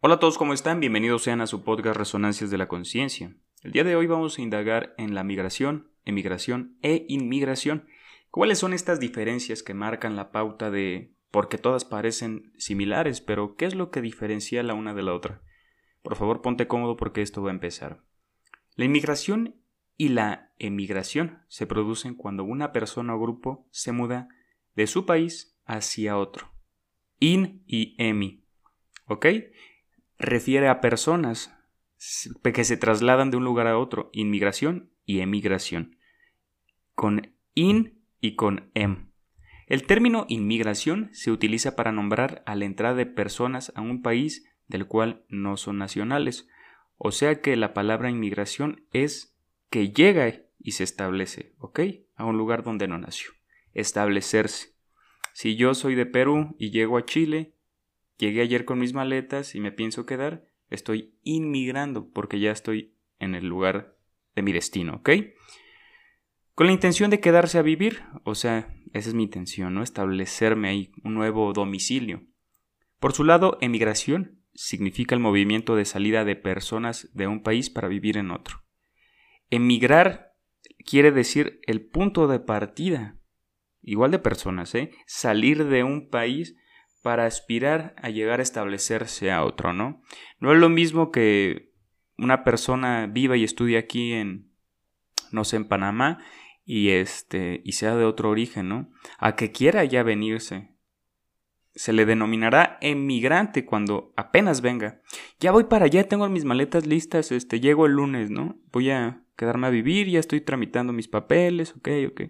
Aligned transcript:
Hola 0.00 0.16
a 0.16 0.18
todos, 0.18 0.36
¿cómo 0.36 0.52
están? 0.52 0.78
Bienvenidos 0.78 1.22
sean 1.22 1.40
a 1.40 1.46
su 1.46 1.64
podcast 1.64 1.96
Resonancias 1.96 2.50
de 2.50 2.58
la 2.58 2.68
Conciencia. 2.68 3.34
El 3.62 3.72
día 3.72 3.82
de 3.82 3.96
hoy 3.96 4.06
vamos 4.06 4.36
a 4.36 4.42
indagar 4.42 4.94
en 4.98 5.14
la 5.14 5.24
migración, 5.24 5.90
emigración 6.04 6.76
e 6.82 7.06
inmigración. 7.08 7.88
¿Cuáles 8.30 8.58
son 8.58 8.74
estas 8.74 9.00
diferencias 9.00 9.62
que 9.62 9.72
marcan 9.72 10.14
la 10.14 10.32
pauta 10.32 10.70
de 10.70 11.14
porque 11.30 11.56
todas 11.56 11.86
parecen 11.86 12.52
similares, 12.58 13.22
pero 13.22 13.56
qué 13.56 13.64
es 13.64 13.74
lo 13.74 13.90
que 13.90 14.02
diferencia 14.02 14.62
la 14.62 14.74
una 14.74 14.92
de 14.92 15.02
la 15.02 15.14
otra? 15.14 15.40
Por 16.02 16.16
favor, 16.16 16.42
ponte 16.42 16.68
cómodo 16.68 16.96
porque 16.98 17.22
esto 17.22 17.42
va 17.42 17.48
a 17.48 17.54
empezar. 17.54 18.02
La 18.74 18.84
inmigración 18.84 19.56
y 19.96 20.10
la 20.10 20.52
emigración 20.58 21.38
se 21.48 21.66
producen 21.66 22.14
cuando 22.14 22.44
una 22.44 22.70
persona 22.70 23.14
o 23.14 23.18
grupo 23.18 23.66
se 23.70 23.92
muda 23.92 24.28
de 24.74 24.88
su 24.88 25.06
país 25.06 25.58
hacia 25.64 26.18
otro. 26.18 26.52
In 27.18 27.64
y 27.66 27.94
emi. 27.96 28.44
¿Ok? 29.06 29.26
Refiere 30.18 30.68
a 30.68 30.80
personas 30.80 31.54
que 32.42 32.64
se 32.64 32.76
trasladan 32.76 33.30
de 33.30 33.36
un 33.36 33.44
lugar 33.44 33.66
a 33.66 33.78
otro, 33.78 34.10
inmigración 34.12 34.90
y 35.04 35.20
emigración, 35.20 35.96
con 36.94 37.34
in 37.54 38.02
y 38.20 38.34
con 38.36 38.70
em. 38.74 39.10
El 39.66 39.84
término 39.84 40.26
inmigración 40.28 41.10
se 41.12 41.30
utiliza 41.30 41.74
para 41.74 41.92
nombrar 41.92 42.42
a 42.46 42.54
la 42.54 42.64
entrada 42.66 42.94
de 42.94 43.06
personas 43.06 43.72
a 43.74 43.80
un 43.80 44.02
país 44.02 44.48
del 44.68 44.86
cual 44.86 45.24
no 45.28 45.56
son 45.56 45.78
nacionales, 45.78 46.48
o 46.98 47.12
sea 47.12 47.40
que 47.40 47.56
la 47.56 47.74
palabra 47.74 48.10
inmigración 48.10 48.86
es 48.92 49.36
que 49.70 49.90
llega 49.90 50.42
y 50.58 50.72
se 50.72 50.84
establece, 50.84 51.54
¿ok? 51.58 51.80
A 52.14 52.24
un 52.24 52.38
lugar 52.38 52.62
donde 52.62 52.88
no 52.88 52.98
nació. 52.98 53.30
Establecerse. 53.72 54.74
Si 55.32 55.56
yo 55.56 55.74
soy 55.74 55.94
de 55.94 56.06
Perú 56.06 56.54
y 56.58 56.70
llego 56.70 56.96
a 56.96 57.04
Chile, 57.04 57.55
Llegué 58.18 58.40
ayer 58.40 58.64
con 58.64 58.78
mis 58.78 58.94
maletas 58.94 59.54
y 59.54 59.60
me 59.60 59.72
pienso 59.72 60.06
quedar. 60.06 60.46
Estoy 60.70 61.14
inmigrando 61.22 62.10
porque 62.10 62.40
ya 62.40 62.50
estoy 62.50 62.96
en 63.18 63.34
el 63.34 63.46
lugar 63.46 63.96
de 64.34 64.42
mi 64.42 64.52
destino, 64.52 64.96
¿ok? 64.96 65.10
Con 66.54 66.66
la 66.66 66.72
intención 66.72 67.10
de 67.10 67.20
quedarse 67.20 67.58
a 67.58 67.62
vivir, 67.62 68.02
o 68.24 68.34
sea, 68.34 68.74
esa 68.92 69.10
es 69.10 69.14
mi 69.14 69.24
intención, 69.24 69.74
¿no? 69.74 69.82
Establecerme 69.82 70.68
ahí 70.68 70.92
un 71.04 71.14
nuevo 71.14 71.52
domicilio. 71.52 72.24
Por 72.98 73.12
su 73.12 73.24
lado, 73.24 73.58
emigración 73.60 74.40
significa 74.54 75.14
el 75.14 75.20
movimiento 75.20 75.76
de 75.76 75.84
salida 75.84 76.24
de 76.24 76.34
personas 76.34 77.10
de 77.12 77.26
un 77.26 77.42
país 77.42 77.68
para 77.68 77.88
vivir 77.88 78.16
en 78.16 78.30
otro. 78.30 78.62
Emigrar 79.50 80.32
quiere 80.86 81.12
decir 81.12 81.60
el 81.66 81.86
punto 81.86 82.26
de 82.26 82.40
partida, 82.40 83.18
igual 83.82 84.10
de 84.10 84.18
personas, 84.18 84.74
¿eh? 84.74 84.92
Salir 85.06 85.66
de 85.66 85.84
un 85.84 86.08
país 86.08 86.56
para 87.06 87.26
aspirar 87.26 87.94
a 88.02 88.10
llegar 88.10 88.40
a 88.40 88.42
establecerse 88.42 89.30
a 89.30 89.44
otro, 89.44 89.72
¿no? 89.72 90.02
No 90.40 90.52
es 90.52 90.58
lo 90.58 90.68
mismo 90.68 91.12
que 91.12 91.70
una 92.18 92.42
persona 92.42 93.06
viva 93.06 93.36
y 93.36 93.44
estudie 93.44 93.78
aquí 93.78 94.12
en, 94.12 94.50
no 95.30 95.44
sé, 95.44 95.54
en 95.54 95.68
Panamá 95.68 96.18
y 96.64 96.88
este, 96.88 97.60
y 97.64 97.74
sea 97.74 97.94
de 97.94 98.04
otro 98.04 98.30
origen, 98.30 98.68
¿no? 98.68 98.90
A 99.18 99.36
que 99.36 99.52
quiera 99.52 99.84
ya 99.84 100.02
venirse. 100.02 100.74
Se 101.76 101.92
le 101.92 102.06
denominará 102.06 102.76
emigrante 102.80 103.64
cuando 103.64 104.12
apenas 104.16 104.60
venga. 104.60 105.00
Ya 105.38 105.52
voy 105.52 105.62
para 105.62 105.84
allá, 105.84 106.08
tengo 106.08 106.28
mis 106.28 106.44
maletas 106.44 106.86
listas, 106.86 107.30
este, 107.30 107.60
llego 107.60 107.86
el 107.86 107.92
lunes, 107.92 108.32
¿no? 108.32 108.58
Voy 108.72 108.90
a 108.90 109.22
quedarme 109.36 109.68
a 109.68 109.70
vivir, 109.70 110.08
ya 110.08 110.18
estoy 110.18 110.40
tramitando 110.40 110.92
mis 110.92 111.06
papeles, 111.06 111.72
ok, 111.76 111.88
ok. 112.08 112.20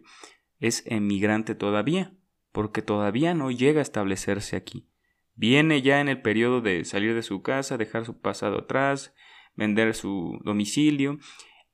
Es 0.61 0.83
emigrante 0.85 1.55
todavía 1.55 2.13
porque 2.57 2.81
todavía 2.81 3.35
no 3.35 3.51
llega 3.51 3.81
a 3.81 3.83
establecerse 3.83 4.57
aquí. 4.57 4.89
Viene 5.35 5.83
ya 5.83 6.01
en 6.01 6.09
el 6.09 6.23
periodo 6.23 6.63
de 6.63 6.87
salir 6.87 7.15
de 7.15 7.23
su 7.23 7.43
casa, 7.43 7.77
dejar 7.77 8.07
su 8.07 8.19
pasado 8.19 8.61
atrás, 8.61 9.15
vender 9.57 9.95
su 9.95 10.41
domicilio 10.43 11.19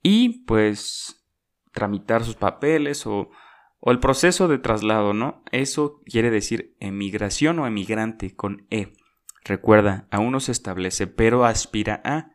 y 0.01 0.43
pues 0.43 1.25
tramitar 1.71 2.25
sus 2.25 2.35
papeles 2.35 3.07
o, 3.07 3.29
o 3.79 3.91
el 3.91 3.99
proceso 4.01 4.49
de 4.49 4.57
traslado, 4.57 5.13
¿no? 5.13 5.45
Eso 5.53 6.01
quiere 6.03 6.29
decir 6.29 6.75
emigración 6.81 7.59
o 7.59 7.65
emigrante 7.65 8.35
con 8.35 8.67
E. 8.69 8.91
Recuerda, 9.45 10.09
aún 10.11 10.33
no 10.33 10.41
se 10.41 10.51
establece, 10.51 11.07
pero 11.07 11.45
aspira 11.45 12.01
a. 12.03 12.33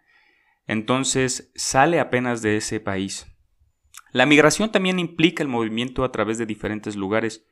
Entonces 0.66 1.52
sale 1.54 2.00
apenas 2.00 2.40
de 2.40 2.56
ese 2.56 2.80
país. 2.80 3.26
La 4.10 4.24
migración 4.24 4.72
también 4.72 4.98
implica 4.98 5.42
el 5.42 5.50
movimiento 5.50 6.02
a 6.02 6.12
través 6.12 6.38
de 6.38 6.46
diferentes 6.46 6.96
lugares 6.96 7.46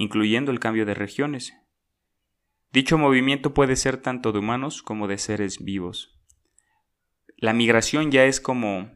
incluyendo 0.00 0.50
el 0.50 0.60
cambio 0.60 0.86
de 0.86 0.94
regiones. 0.94 1.52
Dicho 2.72 2.96
movimiento 2.96 3.52
puede 3.52 3.76
ser 3.76 3.98
tanto 3.98 4.32
de 4.32 4.38
humanos 4.38 4.82
como 4.82 5.06
de 5.08 5.18
seres 5.18 5.62
vivos. 5.62 6.18
La 7.36 7.52
migración 7.52 8.10
ya 8.10 8.24
es 8.24 8.40
como 8.40 8.90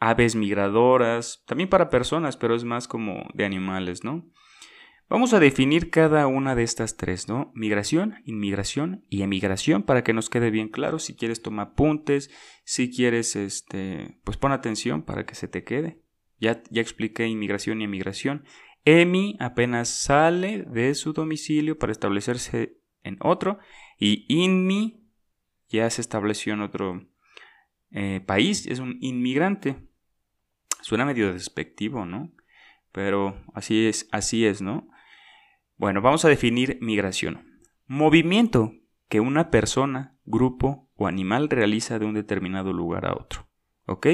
aves 0.00 0.36
migradoras, 0.36 1.42
también 1.46 1.70
para 1.70 1.88
personas, 1.88 2.36
pero 2.36 2.54
es 2.54 2.64
más 2.64 2.86
como 2.88 3.26
de 3.32 3.46
animales, 3.46 4.04
¿no? 4.04 4.30
Vamos 5.08 5.32
a 5.32 5.40
definir 5.40 5.88
cada 5.88 6.26
una 6.26 6.54
de 6.54 6.62
estas 6.62 6.98
tres, 6.98 7.26
¿no? 7.26 7.50
Migración, 7.54 8.16
inmigración 8.26 9.06
y 9.08 9.22
emigración 9.22 9.82
para 9.82 10.04
que 10.04 10.12
nos 10.12 10.28
quede 10.28 10.50
bien 10.50 10.68
claro. 10.68 10.98
Si 10.98 11.16
quieres 11.16 11.40
toma 11.40 11.62
apuntes, 11.62 12.30
si 12.64 12.90
quieres, 12.90 13.34
este, 13.34 14.18
pues 14.24 14.36
pon 14.36 14.52
atención 14.52 15.04
para 15.04 15.24
que 15.24 15.36
se 15.36 15.48
te 15.48 15.64
quede. 15.64 16.02
Ya, 16.38 16.62
ya 16.68 16.82
expliqué 16.82 17.26
inmigración 17.26 17.80
y 17.80 17.84
emigración. 17.84 18.44
Emi 18.84 19.36
apenas 19.40 19.88
sale 19.88 20.62
de 20.62 20.94
su 20.94 21.12
domicilio 21.12 21.78
para 21.78 21.92
establecerse 21.92 22.78
en 23.02 23.16
otro 23.20 23.58
y 23.98 24.26
Inmi 24.28 25.04
ya 25.68 25.88
se 25.90 26.00
estableció 26.00 26.54
en 26.54 26.60
otro 26.60 27.06
eh, 27.90 28.20
país, 28.26 28.66
es 28.66 28.80
un 28.80 28.98
inmigrante. 29.00 29.76
Suena 30.82 31.04
medio 31.04 31.32
despectivo, 31.32 32.04
¿no? 32.04 32.32
Pero 32.92 33.42
así 33.54 33.86
es, 33.86 34.08
así 34.12 34.46
es, 34.46 34.60
¿no? 34.60 34.88
Bueno, 35.76 36.02
vamos 36.02 36.24
a 36.24 36.28
definir 36.28 36.78
migración. 36.80 37.60
Movimiento 37.86 38.74
que 39.08 39.20
una 39.20 39.50
persona, 39.50 40.16
grupo 40.24 40.90
o 40.96 41.06
animal 41.06 41.48
realiza 41.48 41.98
de 41.98 42.06
un 42.06 42.14
determinado 42.14 42.72
lugar 42.72 43.06
a 43.06 43.14
otro. 43.14 43.48
¿Ok? 43.86 44.06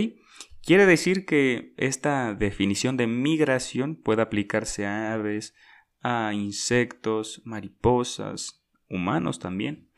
Quiere 0.64 0.86
decir 0.86 1.24
que 1.24 1.72
esta 1.76 2.34
definición 2.34 2.96
de 2.96 3.06
migración 3.06 3.96
puede 3.96 4.22
aplicarse 4.22 4.86
a 4.86 5.14
aves, 5.14 5.54
a 6.02 6.32
insectos, 6.34 7.42
mariposas, 7.44 8.62
humanos 8.88 9.38
también. 9.38 9.88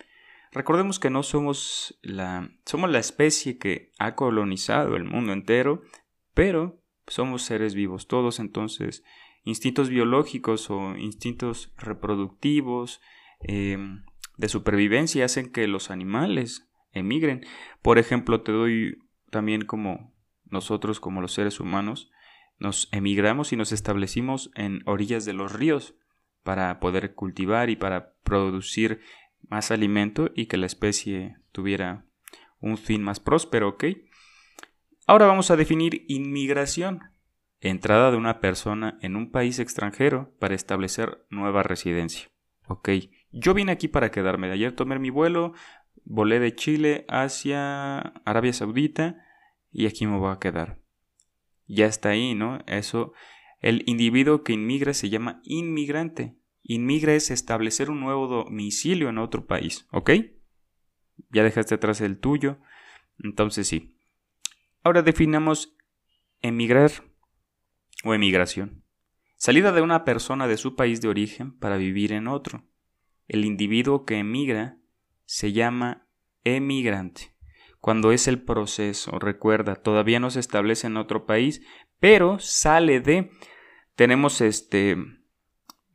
Recordemos 0.52 0.98
que 0.98 1.10
no 1.10 1.22
somos 1.22 1.98
la 2.02 2.50
somos 2.66 2.90
la 2.90 2.98
especie 2.98 3.56
que 3.58 3.90
ha 3.98 4.14
colonizado 4.14 4.96
el 4.96 5.04
mundo 5.04 5.32
entero, 5.32 5.82
pero 6.34 6.82
somos 7.06 7.42
seres 7.42 7.74
vivos 7.74 8.06
todos, 8.06 8.38
entonces 8.38 9.02
instintos 9.44 9.88
biológicos 9.88 10.70
o 10.70 10.96
instintos 10.96 11.72
reproductivos 11.76 13.00
em, 13.40 14.04
de 14.36 14.48
supervivencia 14.48 15.24
hacen 15.24 15.50
que 15.50 15.66
los 15.66 15.90
animales 15.90 16.68
emigren. 16.92 17.44
Por 17.80 17.98
ejemplo, 17.98 18.42
te 18.42 18.52
doy 18.52 18.98
también 19.30 19.64
como 19.64 20.11
nosotros 20.52 21.00
como 21.00 21.20
los 21.20 21.32
seres 21.32 21.60
humanos 21.60 22.10
nos 22.58 22.88
emigramos 22.92 23.52
y 23.52 23.56
nos 23.56 23.72
establecimos 23.72 24.50
en 24.54 24.82
orillas 24.86 25.24
de 25.24 25.32
los 25.32 25.52
ríos 25.52 25.94
para 26.42 26.78
poder 26.80 27.14
cultivar 27.14 27.70
y 27.70 27.76
para 27.76 28.14
producir 28.22 29.00
más 29.48 29.70
alimento 29.70 30.30
y 30.34 30.46
que 30.46 30.56
la 30.56 30.66
especie 30.66 31.36
tuviera 31.50 32.06
un 32.60 32.78
fin 32.78 33.02
más 33.02 33.20
próspero, 33.20 33.70
¿ok? 33.70 33.84
Ahora 35.06 35.26
vamos 35.26 35.50
a 35.50 35.56
definir 35.56 36.04
inmigración, 36.08 37.00
entrada 37.60 38.10
de 38.10 38.16
una 38.16 38.40
persona 38.40 38.98
en 39.02 39.16
un 39.16 39.30
país 39.30 39.58
extranjero 39.58 40.32
para 40.38 40.54
establecer 40.54 41.26
nueva 41.30 41.62
residencia, 41.64 42.30
¿ok? 42.68 42.90
Yo 43.32 43.54
vine 43.54 43.72
aquí 43.72 43.88
para 43.88 44.10
quedarme, 44.10 44.46
de 44.46 44.54
ayer 44.54 44.72
tomé 44.72 44.98
mi 44.98 45.10
vuelo, 45.10 45.54
volé 46.04 46.38
de 46.38 46.54
Chile 46.54 47.04
hacia 47.08 47.98
Arabia 48.24 48.52
Saudita, 48.52 49.21
y 49.72 49.86
aquí 49.86 50.06
me 50.06 50.18
voy 50.18 50.30
a 50.30 50.38
quedar. 50.38 50.78
Ya 51.66 51.86
está 51.86 52.10
ahí, 52.10 52.34
¿no? 52.34 52.60
Eso, 52.66 53.12
el 53.60 53.82
individuo 53.86 54.44
que 54.44 54.52
inmigra 54.52 54.92
se 54.94 55.08
llama 55.08 55.40
inmigrante. 55.44 56.36
Inmigra 56.62 57.14
es 57.14 57.30
establecer 57.30 57.90
un 57.90 58.00
nuevo 58.00 58.28
domicilio 58.28 59.08
en 59.08 59.18
otro 59.18 59.46
país, 59.46 59.88
¿ok? 59.90 60.10
Ya 61.30 61.42
dejaste 61.42 61.74
atrás 61.74 62.00
el 62.00 62.18
tuyo, 62.18 62.58
entonces 63.18 63.66
sí. 63.66 63.96
Ahora 64.84 65.02
definamos 65.02 65.76
emigrar 66.40 66.90
o 68.04 68.14
emigración. 68.14 68.84
Salida 69.36 69.72
de 69.72 69.80
una 69.80 70.04
persona 70.04 70.46
de 70.46 70.56
su 70.56 70.76
país 70.76 71.00
de 71.00 71.08
origen 71.08 71.58
para 71.58 71.76
vivir 71.76 72.12
en 72.12 72.28
otro. 72.28 72.64
El 73.26 73.44
individuo 73.44 74.04
que 74.04 74.18
emigra 74.18 74.78
se 75.24 75.52
llama 75.52 76.06
emigrante 76.44 77.31
cuando 77.82 78.12
es 78.12 78.28
el 78.28 78.40
proceso. 78.40 79.18
Recuerda, 79.18 79.74
todavía 79.74 80.20
no 80.20 80.30
se 80.30 80.38
establece 80.38 80.86
en 80.86 80.96
otro 80.96 81.26
país, 81.26 81.62
pero 81.98 82.38
sale 82.38 83.00
de... 83.00 83.30
Tenemos 83.96 84.40
este 84.40 84.96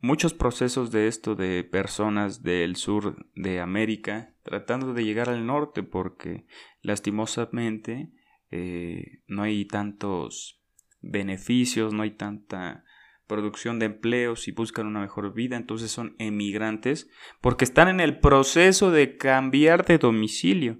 muchos 0.00 0.34
procesos 0.34 0.92
de 0.92 1.08
esto 1.08 1.34
de 1.34 1.64
personas 1.64 2.42
del 2.42 2.76
sur 2.76 3.26
de 3.34 3.58
América 3.58 4.34
tratando 4.42 4.92
de 4.92 5.02
llegar 5.02 5.30
al 5.30 5.46
norte 5.46 5.82
porque 5.82 6.46
lastimosamente 6.82 8.12
eh, 8.50 9.22
no 9.26 9.42
hay 9.42 9.64
tantos 9.64 10.62
beneficios, 11.00 11.94
no 11.94 12.02
hay 12.02 12.12
tanta 12.12 12.84
producción 13.26 13.78
de 13.78 13.86
empleos 13.86 14.46
y 14.46 14.52
buscan 14.52 14.86
una 14.86 15.00
mejor 15.00 15.32
vida, 15.32 15.56
entonces 15.56 15.90
son 15.90 16.14
emigrantes 16.18 17.10
porque 17.40 17.64
están 17.64 17.88
en 17.88 18.00
el 18.00 18.20
proceso 18.20 18.90
de 18.90 19.16
cambiar 19.16 19.86
de 19.86 19.96
domicilio, 19.96 20.78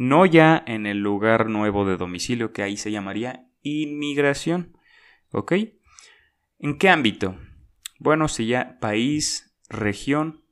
no 0.00 0.24
ya 0.24 0.64
en 0.66 0.86
el 0.86 1.02
lugar 1.02 1.50
nuevo 1.50 1.84
de 1.84 1.98
domicilio 1.98 2.54
que 2.54 2.62
ahí 2.62 2.78
se 2.78 2.90
llamaría 2.90 3.46
inmigración. 3.60 4.78
¿Ok? 5.30 5.52
¿En 6.58 6.78
qué 6.78 6.88
ámbito? 6.88 7.36
Bueno, 7.98 8.26
si 8.28 8.46
ya 8.46 8.78
país, 8.80 9.54
región, 9.68 10.42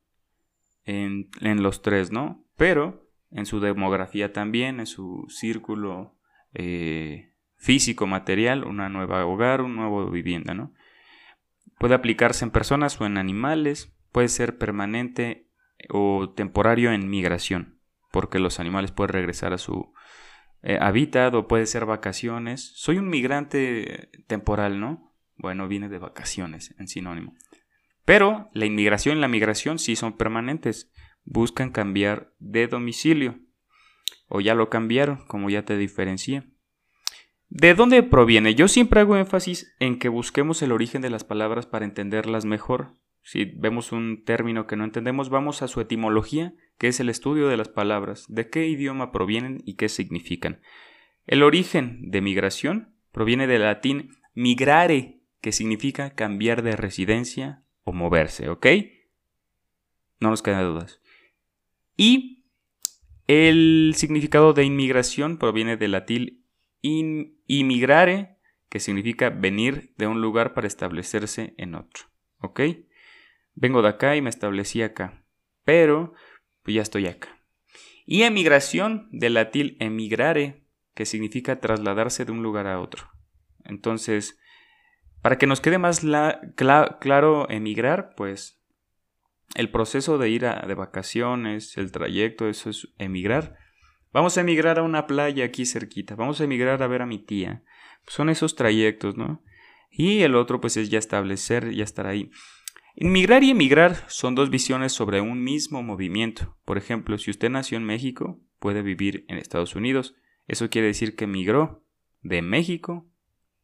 en, 0.85 1.31
los 1.63 1.81
tres, 1.81 2.13
¿no? 2.13 2.45
Pero 2.57 3.09
en 3.31 3.47
su 3.47 3.59
demografía 3.59 4.35
también, 4.35 4.81
en 4.81 4.87
su 4.87 5.25
círculo 5.31 6.15
eh, 6.53 7.33
físico, 7.57 8.07
material, 8.07 8.65
una 8.65 8.91
nueva 8.91 9.25
hogar, 9.25 9.63
una 9.63 9.89
nueva 9.89 10.11
vivienda, 10.11 10.53
¿no? 10.53 10.75
Puede 11.79 11.95
aplicarse 11.95 12.45
en 12.45 12.51
personas 12.51 13.01
o 13.01 13.07
en 13.07 13.17
animales, 13.17 13.97
puede 14.13 14.29
ser 14.29 14.59
permanente 14.59 15.49
o 15.89 16.35
temporario 16.37 16.93
en 16.93 17.09
migración, 17.09 17.78
porque 18.11 18.39
los 18.39 18.61
animales 18.61 18.93
pueden 18.93 19.13
regresar 19.13 19.53
a 19.53 19.59
su 19.59 19.93
eh, 20.63 20.79
hábitat 20.81 21.35
o 21.35 21.47
puede 21.47 21.67
ser 21.67 21.87
vacaciones. 21.87 22.73
Soy 22.75 22.99
un 22.99 23.09
migrante 23.09 24.11
temporal, 24.27 24.81
¿no? 24.81 25.15
Bueno, 25.37 25.69
viene 25.69 25.89
de 25.89 25.99
vacaciones 25.99 26.75
en 26.79 26.89
sinónimo. 26.89 27.37
Pero 28.05 28.49
la 28.55 28.67
inmigración 28.67 29.19
y 29.19 29.21
la 29.21 29.29
migración 29.29 29.79
sí 29.79 29.95
son 29.95 30.17
permanentes. 30.17 30.91
Buscan 31.25 31.71
cambiar 31.71 32.33
de 32.39 32.67
domicilio. 32.67 33.39
O 34.29 34.41
ya 34.41 34.55
lo 34.55 34.69
cambiaron, 34.69 35.27
como 35.27 35.51
ya 35.51 35.65
te 35.65 35.77
diferencié. 35.77 36.45
¿De 37.51 37.75
dónde 37.75 38.03
proviene? 38.03 38.55
Yo 38.55 38.69
siempre 38.69 39.01
hago 39.01 39.17
énfasis 39.17 39.75
en 39.79 39.99
que 39.99 40.09
busquemos 40.09 40.61
el 40.63 40.73
origen 40.73 41.01
de 41.01 41.11
las 41.11 41.25
palabras 41.25 41.67
para 41.67 41.85
entenderlas 41.85 42.45
mejor. 42.45 42.95
Si 43.29 43.45
vemos 43.45 43.93
un 43.93 44.25
término 44.25 44.67
que 44.67 44.77
no 44.77 44.85
entendemos, 44.85 45.29
vamos 45.29 45.61
a 45.61 45.69
su 45.69 45.83
etimología, 45.83 46.55
que 46.79 46.89
es 46.89 46.99
el 46.99 47.11
estudio 47.11 47.49
de 47.49 47.59
las 47.59 47.69
palabras, 47.69 48.25
de 48.31 48.49
qué 48.49 48.67
idioma 48.67 49.13
provienen 49.13 49.61
y 49.67 49.75
qué 49.75 49.91
significan. 49.91 50.63
El 51.27 51.43
origen 51.43 52.11
de 52.11 52.23
migración 52.23 52.95
proviene 53.13 53.47
del 53.47 53.65
latín 53.65 54.17
migrare, 54.33 55.21
que 55.43 55.53
significa 55.53 56.15
cambiar 56.15 56.63
de 56.63 56.75
residencia 56.75 57.65
o 57.85 57.93
moverse, 57.93 58.49
¿ok? 58.49 58.67
No 60.21 60.31
nos 60.31 60.41
quedan 60.41 60.65
dudas. 60.65 61.03
Y 61.99 62.47
el 63.27 63.93
significado 63.95 64.55
de 64.55 64.65
inmigración 64.65 65.37
proviene 65.37 65.77
del 65.77 65.91
latín 65.91 66.47
in, 66.81 67.37
que 68.71 68.81
significa 68.81 69.29
venir 69.29 69.93
de 69.99 70.07
un 70.07 70.23
lugar 70.23 70.55
para 70.55 70.67
establecerse 70.67 71.53
en 71.59 71.75
otro. 71.75 72.05
¿Ok? 72.41 72.61
Vengo 73.61 73.83
de 73.83 73.89
acá 73.89 74.15
y 74.15 74.23
me 74.23 74.31
establecí 74.31 74.83
acá. 74.83 75.25
Pero, 75.65 76.15
pues 76.63 76.77
ya 76.77 76.83
estoy 76.83 77.09
acá. 77.09 77.43
Y 78.07 78.23
emigración, 78.23 79.09
del 79.11 79.35
latín 79.35 79.77
emigrare, 79.81 80.65
que 80.95 81.05
significa 81.05 81.61
trasladarse 81.61 82.25
de 82.25 82.31
un 82.31 82.45
lugar 82.45 82.69
a 82.69 82.81
otro. 82.81 83.11
Entonces, 83.65 84.39
para 85.23 85.39
que 85.39 85.49
nos 85.49 85.61
quede 85.61 85.79
más 85.79 86.07
claro 86.55 87.51
emigrar, 87.51 88.15
pues 88.17 88.63
el 89.57 89.71
proceso 89.71 90.19
de 90.19 90.31
ir 90.31 90.47
a, 90.47 90.65
de 90.67 90.75
vacaciones, 90.75 91.77
el 91.79 91.91
trayecto, 91.91 92.49
eso 92.49 92.71
es 92.71 92.89
emigrar. 92.99 93.59
Vamos 94.13 94.39
a 94.39 94.43
emigrar 94.43 94.79
a 94.79 94.85
una 94.85 95.09
playa 95.09 95.45
aquí 95.45 95.67
cerquita. 95.67 96.15
Vamos 96.15 96.41
a 96.41 96.45
emigrar 96.45 96.81
a 96.81 96.87
ver 96.87 97.03
a 97.03 97.07
mi 97.07 97.19
tía. 97.19 97.65
son 98.07 98.31
esos 98.31 98.55
trayectos, 98.55 99.17
¿no? 99.17 99.43
Y 99.91 100.21
el 100.23 100.37
otro 100.37 100.61
pues 100.61 100.77
es 100.77 100.91
ya 100.91 101.01
establecer, 101.01 101.73
ya 101.73 101.83
estar 101.83 102.07
ahí. 102.07 102.31
Inmigrar 103.01 103.45
y 103.45 103.51
emigrar 103.51 104.05
son 104.09 104.35
dos 104.35 104.51
visiones 104.51 104.93
sobre 104.93 105.21
un 105.21 105.41
mismo 105.45 105.85
movimiento. 105.85 106.59
Por 106.65 106.79
ejemplo, 106.79 107.17
si 107.17 107.31
usted 107.31 107.49
nació 107.49 107.79
en 107.79 107.85
México, 107.85 108.41
puede 108.59 108.83
vivir 108.83 109.25
en 109.29 109.39
Estados 109.39 109.77
Unidos. 109.77 110.17
Eso 110.49 110.69
quiere 110.69 110.89
decir 110.89 111.15
que 111.15 111.27
emigró 111.27 111.85
de 112.23 112.43
México 112.43 113.09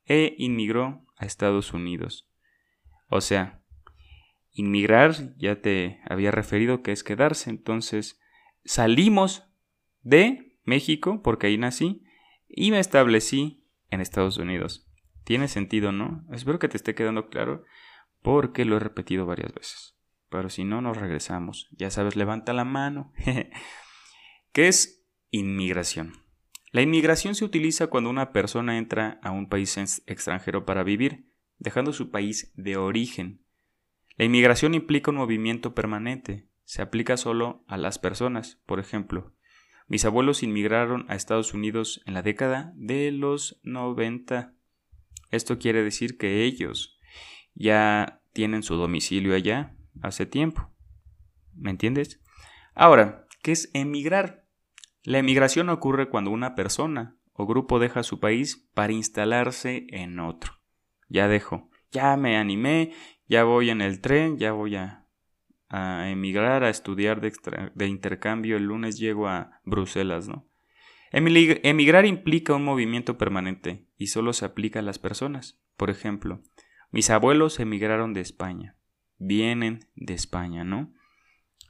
e 0.05 0.37
inmigró 0.39 1.05
a 1.17 1.27
Estados 1.27 1.73
Unidos. 1.73 2.31
O 3.09 3.21
sea, 3.21 3.61
inmigrar 4.53 5.35
ya 5.37 5.61
te 5.61 5.99
había 6.09 6.31
referido 6.31 6.85
que 6.85 6.93
es 6.93 7.03
quedarse. 7.03 7.51
Entonces, 7.51 8.21
salimos 8.65 9.49
de 10.03 10.61
México, 10.63 11.23
porque 11.25 11.49
ahí 11.49 11.59
nací, 11.59 12.05
y 12.47 12.71
me 12.71 12.79
establecí 12.79 13.67
en 13.91 14.01
Estados 14.01 14.39
Unidos. 14.39 14.89
Tiene 15.25 15.49
sentido, 15.49 15.91
¿no? 15.91 16.25
Espero 16.31 16.61
que 16.61 16.69
te 16.69 16.77
esté 16.77 16.95
quedando 16.95 17.31
claro, 17.31 17.65
porque 18.25 18.65
lo 18.65 18.79
he 18.79 18.81
repetido 18.81 19.27
varias 19.27 19.53
veces. 19.53 19.99
Pero 20.31 20.49
si 20.49 20.65
no, 20.65 20.81
nos 20.81 20.97
regresamos. 20.97 21.69
Ya 21.73 21.91
sabes, 21.91 22.17
levanta 22.17 22.55
la 22.55 22.65
mano. 22.65 23.13
¿Qué 24.53 24.67
es 24.67 25.07
inmigración? 25.31 26.15
La 26.71 26.81
inmigración 26.81 27.35
se 27.35 27.45
utiliza 27.45 27.89
cuando 27.89 28.09
una 28.09 28.33
persona 28.33 28.79
entra 28.79 29.21
a 29.23 29.31
un 29.31 29.51
país 29.51 29.77
extranjero 30.07 30.65
para 30.65 30.85
vivir, 30.85 31.29
dejando 31.59 31.93
su 31.93 32.11
país 32.11 32.51
de 32.57 32.79
origen. 32.79 33.45
La 34.17 34.25
inmigración 34.25 34.73
implica 34.73 35.11
un 35.11 35.19
movimiento 35.19 35.75
permanente. 35.75 36.49
Se 36.65 36.81
aplica 36.81 37.19
solo 37.19 37.63
a 37.69 37.77
las 37.77 37.99
personas. 37.99 38.59
Por 38.65 38.81
ejemplo, 38.81 39.35
mis 39.87 40.07
abuelos 40.07 40.43
inmigraron 40.43 41.05
a 41.11 41.15
Estados 41.15 41.53
Unidos 41.53 42.03
en 42.07 42.15
la 42.15 42.23
década 42.23 42.73
de 42.75 43.13
los 43.13 43.61
90. 43.65 44.55
Esto 45.31 45.59
quiere 45.59 45.83
decir 45.83 46.17
que 46.17 46.45
ellos 46.45 46.94
ya 47.55 48.21
tienen 48.33 48.63
su 48.63 48.77
domicilio 48.77 49.35
allá 49.35 49.75
hace 50.03 50.27
tiempo. 50.27 50.71
¿Me 51.55 51.71
entiendes? 51.71 52.21
Ahora, 52.75 53.27
¿qué 53.43 53.53
es 53.53 53.71
emigrar? 53.75 54.45
La 55.03 55.19
emigración 55.19 55.69
ocurre 55.69 56.09
cuando 56.09 56.31
una 56.31 56.55
persona 56.55 57.17
o 57.33 57.47
grupo 57.47 57.79
deja 57.79 58.03
su 58.03 58.21
país 58.21 58.69
para 58.75 58.93
instalarse 58.93 59.87
en 59.91 60.19
otro. 60.19 60.55
Ya 61.09 61.29
dejo, 61.29 61.71
ya 61.91 62.17
me 62.17 62.37
animé, 62.37 62.93
ya 63.29 63.45
voy 63.45 63.71
en 63.71 63.81
el 63.81 64.01
tren, 64.01 64.39
ya 64.39 64.53
voy 64.53 64.77
a 64.77 65.05
a 65.77 66.09
emigrar, 66.09 66.63
a 66.63 66.71
estudiar 66.71 67.21
de, 67.21 67.87
intercambio, 67.87 68.57
el 68.57 68.65
lunes 68.65 68.97
llego 68.97 69.27
a 69.27 69.61
Bruselas, 69.65 70.29
¿no? 70.29 70.47
Emigrar 71.11 72.07
implica 72.07 72.55
un 72.55 72.65
movimiento 72.65 73.19
permanente 73.19 73.89
y 73.97 74.07
solo 74.09 74.33
se 74.33 74.45
aplica 74.45 74.79
a 74.79 74.83
las 74.83 75.01
personas. 75.01 75.61
Por 75.77 75.91
ejemplo, 75.91 76.43
mis 76.95 77.11
abuelos 77.11 77.59
emigraron 77.59 78.15
de 78.15 78.21
España. 78.21 78.77
Vienen 79.19 79.89
de 79.97 80.15
España, 80.15 80.63
¿no? 80.63 80.95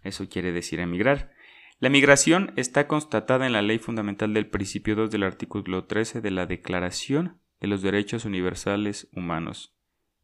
Eso 0.03 0.29
quiere 0.29 0.53
decir 0.53 0.81
emigrar. 0.81 1.33
La 1.79 1.89
migración 1.89 2.53
está 2.57 2.87
constatada 2.87 3.47
en 3.47 3.55
la 3.55 3.63
Ley 3.63 3.79
Fundamental 3.79 4.35
del 4.35 4.51
Principio 4.51 4.95
2 4.97 5.11
del 5.11 5.23
artículo 5.23 5.87
13 5.87 6.21
de 6.21 6.31
la 6.31 6.45
Declaración 6.45 7.41
de 7.59 7.69
los 7.69 7.81
Derechos 7.81 8.27
Universales 8.27 9.09
Humanos. 9.13 9.75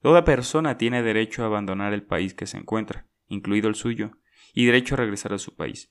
Toda 0.02 0.26
persona 0.26 0.76
tiene 0.76 1.02
derecho 1.02 1.44
a 1.44 1.46
abandonar 1.46 1.94
el 1.94 2.02
país 2.02 2.34
que 2.34 2.46
se 2.46 2.58
encuentra, 2.58 3.06
incluido 3.26 3.70
el 3.70 3.76
suyo, 3.76 4.18
y 4.52 4.66
derecho 4.66 4.96
a 4.96 4.98
regresar 4.98 5.32
a 5.32 5.38
su 5.38 5.56
país. 5.56 5.90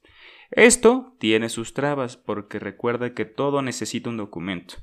Esto 0.51 1.15
tiene 1.19 1.49
sus 1.49 1.73
trabas 1.73 2.15
porque 2.15 2.59
recuerda 2.59 3.15
que 3.15 3.25
todo 3.25 3.63
necesita 3.63 4.11
un 4.11 4.17
documento. 4.17 4.75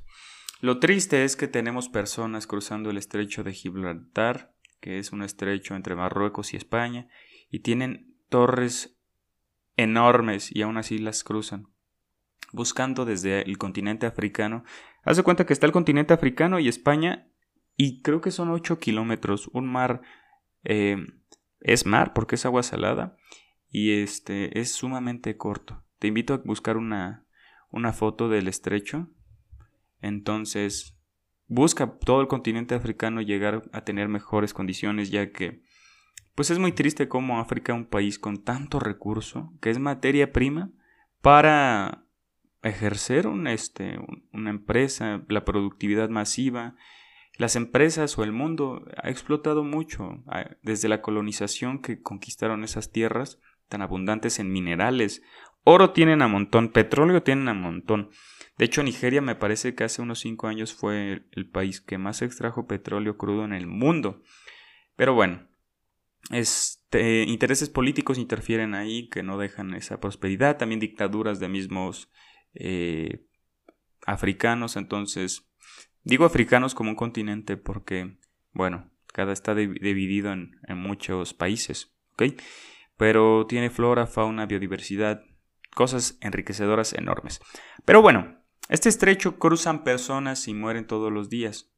Lo 0.59 0.79
triste 0.79 1.23
es 1.23 1.35
que 1.35 1.47
tenemos 1.47 1.89
personas 1.89 2.47
cruzando 2.47 2.89
el 2.89 2.97
estrecho 2.97 3.43
de 3.43 3.53
Gibraltar, 3.53 4.55
que 4.79 4.99
es 4.99 5.11
un 5.11 5.23
estrecho 5.23 5.75
entre 5.75 5.95
Marruecos 5.95 6.53
y 6.53 6.57
España, 6.57 7.07
y 7.49 7.59
tienen 7.59 8.15
torres 8.29 8.97
enormes 9.75 10.53
y 10.53 10.63
aún 10.63 10.77
así 10.77 10.97
las 10.97 11.23
cruzan, 11.23 11.67
buscando 12.51 13.05
desde 13.05 13.43
el 13.43 13.57
continente 13.57 14.05
africano. 14.05 14.63
Haz 15.03 15.17
de 15.17 15.23
cuenta 15.23 15.45
que 15.45 15.53
está 15.53 15.65
el 15.65 15.71
continente 15.71 16.13
africano 16.13 16.59
y 16.59 16.67
España, 16.67 17.27
y 17.75 18.01
creo 18.01 18.21
que 18.21 18.31
son 18.31 18.49
8 18.49 18.79
kilómetros, 18.79 19.47
un 19.53 19.67
mar 19.67 20.01
eh, 20.63 20.97
es 21.59 21.85
mar 21.85 22.13
porque 22.13 22.35
es 22.35 22.45
agua 22.45 22.63
salada 22.63 23.15
y 23.69 24.01
este 24.01 24.59
es 24.59 24.73
sumamente 24.73 25.37
corto. 25.37 25.83
Te 25.99 26.07
invito 26.07 26.33
a 26.33 26.37
buscar 26.37 26.77
una, 26.77 27.25
una 27.69 27.93
foto 27.93 28.29
del 28.29 28.47
estrecho. 28.47 29.09
Entonces, 30.01 30.97
busca 31.47 31.97
todo 31.97 32.21
el 32.21 32.27
continente 32.27 32.75
africano 32.75 33.21
llegar 33.21 33.63
a 33.71 33.81
tener 33.81 34.07
mejores 34.07 34.53
condiciones 34.53 35.09
ya 35.11 35.31
que 35.31 35.61
pues 36.35 36.51
es 36.51 36.59
muy 36.59 36.71
triste 36.71 37.07
como 37.07 37.39
África, 37.39 37.73
un 37.73 37.87
país 37.87 38.19
con 38.19 38.43
tanto 38.43 38.79
recurso, 38.79 39.53
que 39.59 39.71
es 39.71 39.79
materia 39.79 40.31
prima 40.31 40.69
para 41.21 42.05
ejercer 42.61 43.25
un, 43.25 43.47
este, 43.47 43.97
una 44.31 44.51
empresa, 44.51 45.23
la 45.29 45.45
productividad 45.45 46.09
masiva, 46.09 46.75
las 47.37 47.55
empresas 47.55 48.17
o 48.17 48.23
el 48.23 48.33
mundo 48.33 48.85
ha 49.01 49.09
explotado 49.09 49.63
mucho 49.63 50.23
desde 50.61 50.89
la 50.89 51.01
colonización 51.01 51.81
que 51.81 52.01
conquistaron 52.01 52.63
esas 52.63 52.91
tierras 52.91 53.39
tan 53.67 53.81
abundantes 53.81 54.39
en 54.39 54.51
minerales. 54.51 55.21
Oro 55.63 55.91
tienen 55.91 56.21
a 56.21 56.27
montón, 56.27 56.69
petróleo 56.69 57.23
tienen 57.23 57.47
a 57.47 57.53
montón. 57.53 58.09
De 58.57 58.65
hecho, 58.65 58.81
Nigeria 58.81 59.21
me 59.21 59.35
parece 59.35 59.75
que 59.75 59.83
hace 59.83 60.01
unos 60.01 60.19
5 60.19 60.47
años 60.47 60.73
fue 60.73 61.25
el 61.31 61.49
país 61.49 61.79
que 61.79 61.97
más 61.97 62.21
extrajo 62.21 62.67
petróleo 62.67 63.17
crudo 63.17 63.45
en 63.45 63.53
el 63.53 63.67
mundo. 63.67 64.23
Pero 64.95 65.13
bueno, 65.13 65.47
este, 66.31 67.23
intereses 67.23 67.69
políticos 67.69 68.17
interfieren 68.17 68.73
ahí 68.73 69.09
que 69.09 69.23
no 69.23 69.37
dejan 69.37 69.73
esa 69.75 69.99
prosperidad. 69.99 70.57
También 70.57 70.79
dictaduras 70.79 71.39
de 71.39 71.49
mismos 71.49 72.09
eh, 72.55 73.25
africanos. 74.05 74.75
Entonces, 74.75 75.47
digo 76.03 76.25
africanos 76.25 76.73
como 76.73 76.89
un 76.89 76.95
continente 76.95 77.57
porque, 77.57 78.17
bueno, 78.53 78.91
cada 79.13 79.33
está 79.33 79.53
dividido 79.53 80.31
en, 80.31 80.59
muchos 80.75 81.33
países. 81.33 81.95
Pero 82.97 83.45
tiene 83.45 83.69
flora, 83.69 84.07
fauna, 84.07 84.47
biodiversidad, 84.47 85.23
cosas 85.75 86.17
enriquecedoras 86.21 86.93
enormes. 86.93 87.39
Pero 87.85 88.01
bueno, 88.01 88.43
este 88.69 88.89
estrecho 88.89 89.39
cruzan 89.39 89.83
personas 89.83 90.47
y 90.47 90.53
mueren 90.53 90.87
todos 90.87 91.11
los 91.11 91.29
días. 91.29 91.71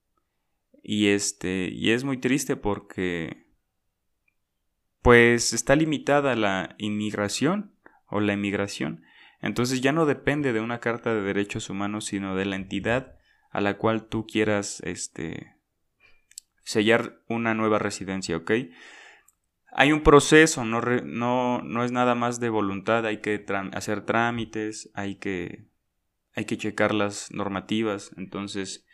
Y 0.81 1.07
este, 1.07 1.69
y 1.71 1.91
es 1.91 2.03
muy 2.03 2.17
triste 2.17 2.55
porque 2.55 3.47
pues 5.01 5.53
está 5.53 5.75
limitada 5.75 6.35
la 6.35 6.75
inmigración 6.77 7.75
o 8.07 8.19
la 8.19 8.33
emigración. 8.33 9.03
Entonces 9.41 9.81
ya 9.81 9.91
no 9.91 10.05
depende 10.05 10.51
de 10.51 10.59
una 10.59 10.79
carta 10.79 11.13
de 11.13 11.21
derechos 11.21 11.69
humanos, 11.69 12.05
sino 12.05 12.35
de 12.35 12.45
la 12.45 12.55
entidad 12.55 13.17
a 13.51 13.61
la 13.61 13.77
cual 13.77 14.07
tú 14.07 14.25
quieras 14.27 14.81
este 14.83 15.55
sellar 16.63 17.21
una 17.27 17.53
nueva 17.53 17.79
residencia, 17.79 18.37
¿ok? 18.37 18.51
Hay 19.71 19.91
un 19.91 20.01
proceso, 20.01 20.65
no, 20.65 20.81
no, 20.81 21.61
no 21.61 21.83
es 21.83 21.91
nada 21.91 22.15
más 22.15 22.39
de 22.39 22.49
voluntad, 22.49 23.05
hay 23.05 23.21
que 23.21 23.45
hacer 23.73 24.05
trámites, 24.05 24.91
hay 24.93 25.15
que 25.15 25.68
hay 26.39 26.45
que 26.45 26.57
checar 26.57 26.95
las 26.95 27.33
normativas, 27.33 28.13
entonces, 28.15 28.85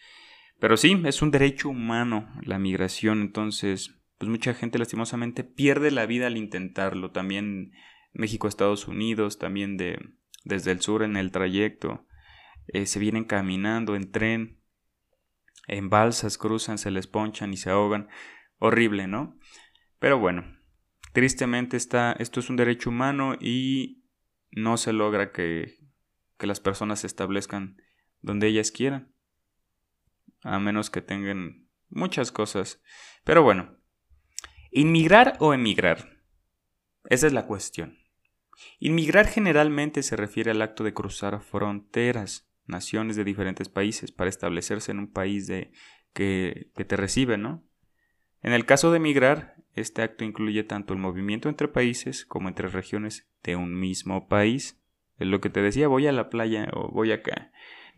pero 0.59 0.77
sí, 0.77 0.99
es 1.05 1.21
un 1.21 1.29
derecho 1.29 1.69
humano 1.69 2.27
la 2.41 2.57
migración, 2.57 3.21
entonces, 3.21 3.93
pues 4.17 4.29
mucha 4.29 4.55
gente 4.55 4.79
lastimosamente 4.79 5.43
pierde 5.43 5.91
la 5.91 6.07
vida 6.07 6.25
al 6.25 6.37
intentarlo, 6.37 7.11
también 7.11 7.71
México, 8.13 8.47
Estados 8.47 8.87
Unidos, 8.87 9.37
también 9.37 9.77
de, 9.77 9.99
desde 10.43 10.71
el 10.71 10.81
sur 10.81 11.03
en 11.03 11.17
el 11.17 11.29
trayecto, 11.29 12.07
eh, 12.69 12.87
se 12.87 12.97
vienen 12.97 13.25
caminando 13.25 13.95
en 13.95 14.11
tren, 14.11 14.59
en 15.67 15.91
balsas 15.91 16.39
cruzan, 16.39 16.79
se 16.79 16.89
les 16.89 17.05
ponchan 17.05 17.53
y 17.53 17.57
se 17.57 17.69
ahogan, 17.69 18.07
horrible, 18.57 19.05
¿no? 19.05 19.37
Pero 19.99 20.17
bueno, 20.17 20.57
tristemente 21.13 21.77
está, 21.77 22.13
esto 22.13 22.39
es 22.39 22.49
un 22.49 22.55
derecho 22.55 22.89
humano 22.89 23.35
y 23.39 24.03
no 24.49 24.77
se 24.77 24.93
logra 24.93 25.31
que, 25.31 25.84
que 26.37 26.47
las 26.47 26.59
personas 26.59 26.99
se 27.01 27.07
establezcan 27.07 27.81
donde 28.21 28.47
ellas 28.47 28.71
quieran. 28.71 29.13
A 30.41 30.59
menos 30.59 30.89
que 30.89 31.01
tengan 31.01 31.67
muchas 31.89 32.31
cosas. 32.31 32.81
Pero 33.23 33.43
bueno, 33.43 33.77
¿inmigrar 34.71 35.37
o 35.39 35.53
emigrar? 35.53 36.21
Esa 37.05 37.27
es 37.27 37.33
la 37.33 37.45
cuestión. 37.45 37.99
Inmigrar 38.79 39.27
generalmente 39.27 40.03
se 40.03 40.15
refiere 40.15 40.51
al 40.51 40.61
acto 40.61 40.83
de 40.83 40.93
cruzar 40.93 41.41
fronteras, 41.41 42.49
naciones 42.65 43.15
de 43.15 43.23
diferentes 43.23 43.69
países, 43.69 44.11
para 44.11 44.29
establecerse 44.29 44.91
en 44.91 44.99
un 44.99 45.11
país 45.11 45.47
de, 45.47 45.71
que, 46.13 46.71
que 46.75 46.85
te 46.85 46.95
recibe, 46.95 47.37
¿no? 47.37 47.63
En 48.41 48.53
el 48.53 48.65
caso 48.65 48.91
de 48.91 48.97
emigrar, 48.97 49.55
este 49.73 50.01
acto 50.01 50.23
incluye 50.23 50.63
tanto 50.63 50.93
el 50.93 50.99
movimiento 50.99 51.49
entre 51.49 51.67
países 51.67 52.25
como 52.25 52.47
entre 52.47 52.69
regiones 52.69 53.27
de 53.43 53.55
un 53.55 53.77
mismo 53.77 54.27
país. 54.27 54.81
Lo 55.17 55.41
que 55.41 55.49
te 55.49 55.61
decía, 55.61 55.87
voy 55.87 56.07
a 56.07 56.11
la 56.11 56.29
playa 56.29 56.67
o 56.73 56.91
voy 56.91 57.11
acá. 57.11 57.51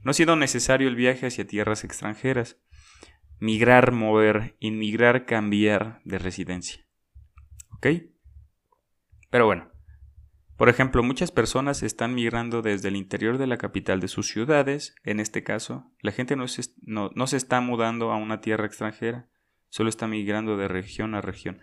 No 0.04 0.12
ha 0.12 0.14
sido 0.14 0.36
necesario 0.36 0.88
el 0.88 0.96
viaje 0.96 1.28
hacia 1.28 1.48
tierras 1.48 1.84
extranjeras. 1.84 2.58
Migrar, 3.40 3.92
mover, 3.92 4.56
inmigrar, 4.60 5.26
cambiar 5.26 6.02
de 6.06 6.20
residencia. 6.20 6.86
¿Ok? 7.72 7.88
Pero 9.30 9.46
bueno, 9.46 9.72
por 10.58 10.70
ejemplo, 10.70 11.04
muchas 11.04 11.32
personas 11.32 11.84
están 11.84 12.16
migrando 12.16 12.64
desde 12.64 12.88
el 12.88 12.96
interior 12.96 13.38
de 13.38 13.46
la 13.46 13.58
capital 13.58 14.00
de 14.00 14.08
sus 14.08 14.28
ciudades. 14.28 14.96
En 15.04 15.20
este 15.20 15.44
caso, 15.44 15.92
la 16.02 16.12
gente 16.12 16.36
no 16.36 16.48
se, 16.48 16.64
no, 16.82 17.12
no 17.14 17.28
se 17.28 17.38
está 17.38 17.62
mudando 17.62 18.12
a 18.12 18.18
una 18.18 18.42
tierra 18.42 18.66
extranjera, 18.66 19.30
solo 19.70 19.90
está 19.90 20.08
migrando 20.08 20.58
de 20.58 20.68
región 20.68 21.14
a 21.14 21.22
región. 21.22 21.62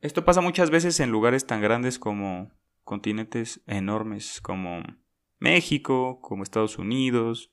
Esto 0.00 0.24
pasa 0.24 0.40
muchas 0.40 0.70
veces 0.70 0.98
en 1.00 1.10
lugares 1.10 1.46
tan 1.46 1.60
grandes 1.60 1.98
como 1.98 2.52
continentes 2.84 3.62
enormes 3.66 4.40
como 4.40 4.82
México, 5.38 6.20
como 6.20 6.42
Estados 6.42 6.78
Unidos. 6.78 7.52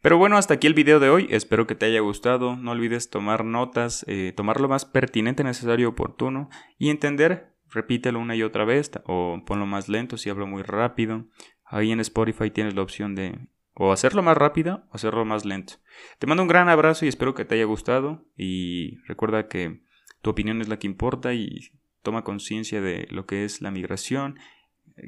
Pero 0.00 0.16
bueno, 0.16 0.36
hasta 0.36 0.54
aquí 0.54 0.66
el 0.66 0.74
video 0.74 1.00
de 1.00 1.10
hoy, 1.10 1.26
espero 1.30 1.66
que 1.66 1.74
te 1.74 1.86
haya 1.86 2.00
gustado, 2.00 2.56
no 2.56 2.70
olvides 2.70 3.10
tomar 3.10 3.44
notas, 3.44 4.04
eh, 4.06 4.32
tomar 4.36 4.60
lo 4.60 4.68
más 4.68 4.84
pertinente, 4.84 5.42
necesario, 5.42 5.88
oportuno 5.88 6.48
y 6.78 6.90
entender, 6.90 7.56
repítelo 7.68 8.20
una 8.20 8.36
y 8.36 8.42
otra 8.42 8.64
vez 8.64 8.92
o 9.06 9.42
ponlo 9.44 9.66
más 9.66 9.88
lento 9.88 10.16
si 10.16 10.30
hablo 10.30 10.46
muy 10.46 10.62
rápido. 10.62 11.26
Ahí 11.64 11.90
en 11.90 12.00
Spotify 12.00 12.50
tienes 12.50 12.74
la 12.74 12.82
opción 12.82 13.14
de 13.14 13.48
o 13.74 13.92
hacerlo 13.92 14.22
más 14.22 14.36
rápido 14.36 14.84
o 14.90 14.96
hacerlo 14.96 15.24
más 15.24 15.44
lento. 15.44 15.74
Te 16.18 16.26
mando 16.26 16.42
un 16.42 16.48
gran 16.48 16.68
abrazo 16.68 17.04
y 17.04 17.08
espero 17.08 17.34
que 17.34 17.44
te 17.44 17.54
haya 17.54 17.64
gustado 17.64 18.24
y 18.36 18.98
recuerda 19.06 19.48
que 19.48 19.82
tu 20.20 20.30
opinión 20.30 20.60
es 20.60 20.68
la 20.68 20.78
que 20.78 20.88
importa 20.88 21.32
y 21.34 21.70
toma 22.02 22.24
conciencia 22.24 22.80
de 22.80 23.06
lo 23.10 23.26
que 23.26 23.44
es 23.44 23.60
la 23.60 23.70
migración, 23.70 24.38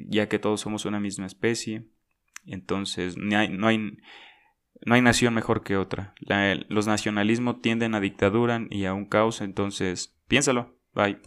ya 0.07 0.27
que 0.27 0.39
todos 0.39 0.61
somos 0.61 0.85
una 0.85 0.99
misma 0.99 1.25
especie. 1.25 1.87
Entonces, 2.45 3.17
no 3.17 3.37
hay, 3.37 3.49
no 3.49 3.67
hay, 3.67 3.97
no 4.85 4.95
hay 4.95 5.01
nación 5.01 5.33
mejor 5.33 5.63
que 5.63 5.77
otra. 5.77 6.13
los 6.69 6.87
nacionalismos 6.87 7.61
tienden 7.61 7.95
a 7.95 7.99
dictadura 7.99 8.65
y 8.69 8.85
a 8.85 8.93
un 8.93 9.05
caos, 9.05 9.41
entonces, 9.41 10.17
piénsalo. 10.27 10.77
Bye. 10.93 11.21